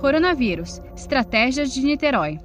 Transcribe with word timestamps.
Coronavírus 0.00 0.80
Estratégias 0.96 1.74
de 1.74 1.82
Niterói. 1.82 2.40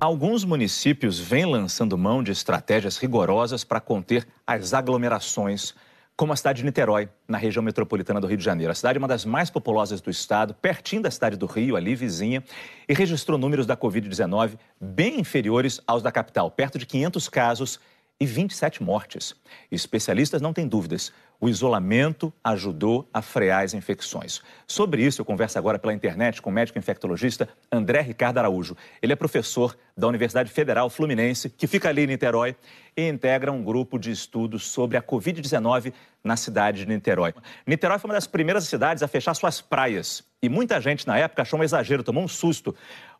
Alguns 0.00 0.44
municípios 0.44 1.20
vêm 1.20 1.46
lançando 1.46 1.96
mão 1.96 2.20
de 2.20 2.32
estratégias 2.32 2.96
rigorosas 2.96 3.62
para 3.62 3.80
conter 3.80 4.26
as 4.44 4.74
aglomerações, 4.74 5.72
como 6.16 6.32
a 6.32 6.36
cidade 6.36 6.58
de 6.58 6.64
Niterói, 6.64 7.08
na 7.28 7.38
região 7.38 7.62
metropolitana 7.62 8.20
do 8.20 8.26
Rio 8.26 8.36
de 8.36 8.42
Janeiro. 8.42 8.72
A 8.72 8.74
cidade 8.74 8.98
é 8.98 9.00
uma 9.00 9.06
das 9.06 9.24
mais 9.24 9.48
populosas 9.48 10.00
do 10.00 10.10
estado, 10.10 10.52
pertinho 10.54 11.00
da 11.00 11.10
cidade 11.10 11.36
do 11.36 11.46
Rio, 11.46 11.76
ali 11.76 11.94
vizinha, 11.94 12.42
e 12.88 12.92
registrou 12.92 13.38
números 13.38 13.66
da 13.66 13.76
Covid-19 13.76 14.58
bem 14.80 15.20
inferiores 15.20 15.80
aos 15.86 16.02
da 16.02 16.10
capital, 16.10 16.50
perto 16.50 16.76
de 16.76 16.86
500 16.86 17.28
casos 17.28 17.80
e 18.18 18.26
27 18.26 18.82
mortes. 18.82 19.34
Especialistas 19.70 20.40
não 20.40 20.52
têm 20.52 20.66
dúvidas. 20.66 21.12
O 21.38 21.50
isolamento 21.50 22.32
ajudou 22.42 23.06
a 23.12 23.20
frear 23.20 23.62
as 23.62 23.74
infecções. 23.74 24.40
Sobre 24.66 25.04
isso, 25.04 25.20
eu 25.20 25.24
converso 25.24 25.58
agora 25.58 25.78
pela 25.78 25.92
internet 25.92 26.40
com 26.40 26.48
o 26.48 26.52
médico 26.52 26.78
infectologista 26.78 27.46
André 27.70 28.00
Ricardo 28.00 28.38
Araújo. 28.38 28.74
Ele 29.02 29.12
é 29.12 29.16
professor 29.16 29.76
da 29.94 30.06
Universidade 30.06 30.50
Federal 30.50 30.88
Fluminense, 30.88 31.50
que 31.50 31.66
fica 31.66 31.90
ali 31.90 32.04
em 32.04 32.06
Niterói, 32.06 32.56
e 32.96 33.06
integra 33.06 33.52
um 33.52 33.62
grupo 33.62 33.98
de 33.98 34.10
estudos 34.10 34.66
sobre 34.66 34.96
a 34.96 35.02
Covid-19 35.02 35.92
na 36.24 36.36
cidade 36.36 36.84
de 36.84 36.86
Niterói. 36.86 37.34
Niterói 37.66 37.98
foi 37.98 38.08
uma 38.08 38.14
das 38.14 38.26
primeiras 38.26 38.64
cidades 38.64 39.02
a 39.02 39.08
fechar 39.08 39.34
suas 39.34 39.60
praias. 39.60 40.24
E 40.42 40.48
muita 40.48 40.80
gente 40.80 41.06
na 41.06 41.18
época 41.18 41.42
achou 41.42 41.60
um 41.60 41.64
exagero, 41.64 42.02
tomou 42.02 42.24
um 42.24 42.28
susto. 42.28 42.74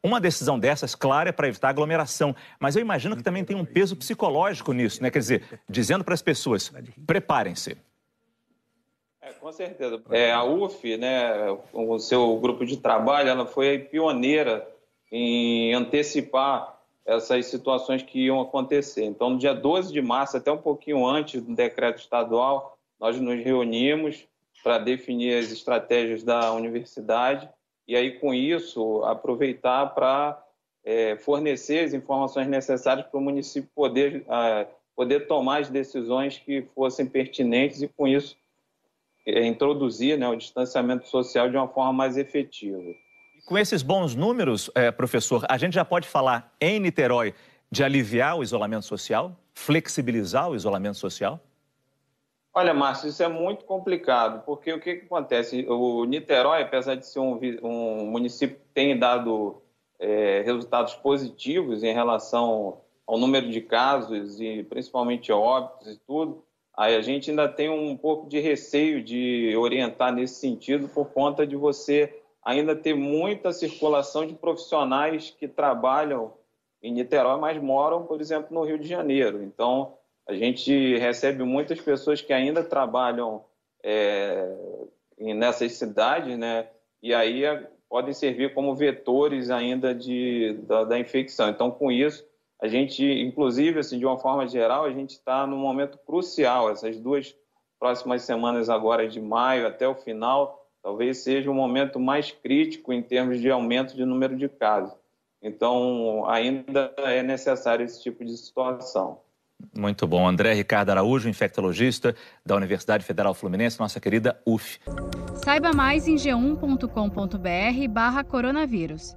Uma 0.06 0.20
decisão 0.20 0.56
dessas, 0.56 0.94
claro, 0.94 1.30
é 1.30 1.32
para 1.32 1.48
evitar 1.48 1.68
aglomeração. 1.68 2.32
Mas 2.60 2.76
eu 2.76 2.80
imagino 2.80 3.16
que 3.16 3.24
também 3.24 3.44
tem 3.44 3.56
um 3.56 3.64
peso 3.64 3.96
psicológico 3.96 4.72
nisso, 4.72 5.02
né? 5.02 5.10
Quer 5.10 5.18
dizer, 5.18 5.60
dizendo 5.68 6.04
para 6.04 6.14
as 6.14 6.22
pessoas: 6.22 6.72
preparem-se. 7.04 7.76
É, 9.20 9.32
com 9.32 9.50
certeza. 9.50 10.00
É, 10.10 10.32
a 10.32 10.44
UF, 10.44 10.96
né, 10.96 11.50
o 11.72 11.98
seu 11.98 12.38
grupo 12.38 12.64
de 12.64 12.76
trabalho, 12.76 13.30
ela 13.30 13.46
foi 13.46 13.80
pioneira 13.80 14.64
em 15.10 15.74
antecipar 15.74 16.78
essas 17.04 17.46
situações 17.46 18.00
que 18.00 18.26
iam 18.26 18.40
acontecer. 18.40 19.02
Então, 19.02 19.30
no 19.30 19.38
dia 19.38 19.54
12 19.54 19.92
de 19.92 20.00
março, 20.00 20.36
até 20.36 20.52
um 20.52 20.58
pouquinho 20.58 21.04
antes 21.04 21.42
do 21.42 21.52
decreto 21.52 21.98
estadual, 21.98 22.78
nós 23.00 23.18
nos 23.20 23.42
reunimos 23.42 24.24
para 24.62 24.78
definir 24.78 25.36
as 25.36 25.50
estratégias 25.50 26.22
da 26.22 26.52
universidade 26.52 27.48
e 27.86 27.94
aí, 27.94 28.18
com 28.18 28.34
isso, 28.34 29.02
aproveitar 29.04 29.86
para 29.94 30.42
é, 30.84 31.16
fornecer 31.16 31.84
as 31.84 31.92
informações 31.92 32.48
necessárias 32.48 33.06
para 33.06 33.18
o 33.18 33.22
município 33.22 33.70
poder, 33.74 34.22
uh, 34.22 34.66
poder 34.94 35.26
tomar 35.26 35.60
as 35.60 35.68
decisões 35.68 36.38
que 36.38 36.62
fossem 36.74 37.06
pertinentes 37.06 37.82
e, 37.82 37.88
com 37.88 38.08
isso, 38.08 38.36
é, 39.26 39.44
introduzir 39.44 40.18
né, 40.18 40.28
o 40.28 40.36
distanciamento 40.36 41.08
social 41.08 41.48
de 41.50 41.56
uma 41.56 41.68
forma 41.68 41.92
mais 41.92 42.16
efetiva. 42.16 42.78
Com 43.46 43.56
esses 43.56 43.82
bons 43.82 44.14
números, 44.14 44.70
é, 44.74 44.90
professor, 44.90 45.44
a 45.48 45.56
gente 45.56 45.74
já 45.74 45.84
pode 45.84 46.08
falar 46.08 46.52
em 46.60 46.80
Niterói 46.80 47.34
de 47.70 47.84
aliviar 47.84 48.36
o 48.36 48.42
isolamento 48.42 48.84
social, 48.84 49.36
flexibilizar 49.54 50.50
o 50.50 50.56
isolamento 50.56 50.96
social? 50.96 51.40
Olha, 52.56 52.72
Márcio, 52.72 53.08
isso 53.08 53.22
é 53.22 53.28
muito 53.28 53.66
complicado, 53.66 54.42
porque 54.46 54.72
o 54.72 54.80
que, 54.80 54.96
que 54.96 55.04
acontece? 55.04 55.66
O 55.68 56.04
Niterói, 56.06 56.62
apesar 56.62 56.94
de 56.94 57.06
ser 57.06 57.20
um, 57.20 57.38
um 57.62 58.06
município 58.06 58.56
que 58.56 58.72
tem 58.72 58.98
dado 58.98 59.62
é, 59.98 60.40
resultados 60.40 60.94
positivos 60.94 61.84
em 61.84 61.92
relação 61.92 62.80
ao 63.06 63.18
número 63.18 63.50
de 63.50 63.60
casos 63.60 64.40
e 64.40 64.64
principalmente 64.64 65.30
óbitos 65.30 65.88
e 65.88 65.98
tudo, 66.06 66.46
Aí 66.76 66.94
a 66.94 67.00
gente 67.00 67.30
ainda 67.30 67.48
tem 67.48 67.70
um 67.70 67.96
pouco 67.96 68.28
de 68.28 68.38
receio 68.38 69.02
de 69.02 69.56
orientar 69.56 70.12
nesse 70.12 70.34
sentido 70.34 70.88
por 70.88 71.06
conta 71.06 71.46
de 71.46 71.56
você 71.56 72.22
ainda 72.44 72.76
ter 72.76 72.94
muita 72.94 73.50
circulação 73.50 74.26
de 74.26 74.34
profissionais 74.34 75.30
que 75.30 75.48
trabalham 75.48 76.34
em 76.82 76.92
Niterói, 76.92 77.40
mas 77.40 77.60
moram, 77.60 78.04
por 78.04 78.20
exemplo, 78.20 78.48
no 78.52 78.62
Rio 78.62 78.78
de 78.78 78.86
Janeiro. 78.86 79.42
Então, 79.42 79.94
a 80.26 80.34
gente 80.34 80.96
recebe 80.98 81.44
muitas 81.44 81.80
pessoas 81.80 82.20
que 82.20 82.32
ainda 82.32 82.64
trabalham 82.64 83.44
é, 83.82 84.52
nessas 85.18 85.72
cidades, 85.72 86.36
né? 86.36 86.68
E 87.02 87.14
aí 87.14 87.44
é, 87.44 87.70
podem 87.88 88.12
servir 88.12 88.52
como 88.52 88.74
vetores 88.74 89.50
ainda 89.50 89.94
de, 89.94 90.54
da, 90.66 90.84
da 90.84 90.98
infecção. 90.98 91.48
Então, 91.48 91.70
com 91.70 91.92
isso, 91.92 92.26
a 92.60 92.66
gente, 92.66 93.04
inclusive, 93.04 93.78
assim, 93.78 93.98
de 93.98 94.06
uma 94.06 94.18
forma 94.18 94.48
geral, 94.48 94.84
a 94.84 94.92
gente 94.92 95.10
está 95.10 95.46
num 95.46 95.58
momento 95.58 95.98
crucial. 95.98 96.70
Essas 96.70 96.98
duas 96.98 97.34
próximas 97.78 98.22
semanas 98.22 98.68
agora 98.68 99.06
de 99.08 99.20
maio 99.20 99.66
até 99.66 99.86
o 99.86 99.94
final, 99.94 100.66
talvez 100.82 101.18
seja 101.18 101.50
o 101.50 101.54
momento 101.54 102.00
mais 102.00 102.32
crítico 102.32 102.92
em 102.92 103.02
termos 103.02 103.40
de 103.40 103.50
aumento 103.50 103.94
de 103.94 104.04
número 104.04 104.36
de 104.36 104.48
casos. 104.48 104.96
Então, 105.40 106.28
ainda 106.28 106.92
é 106.98 107.22
necessário 107.22 107.84
esse 107.84 108.02
tipo 108.02 108.24
de 108.24 108.36
situação. 108.36 109.20
Muito 109.74 110.06
bom. 110.06 110.26
André 110.26 110.52
Ricardo 110.52 110.90
Araújo, 110.90 111.28
infectologista 111.28 112.14
da 112.44 112.56
Universidade 112.56 113.04
Federal 113.04 113.34
Fluminense, 113.34 113.78
nossa 113.78 114.00
querida 114.00 114.40
UF. 114.46 114.78
Saiba 115.44 115.72
mais 115.72 116.06
em 116.06 116.16
g1.com.br 116.16 117.88
barra 117.90 118.24
coronavírus. 118.24 119.14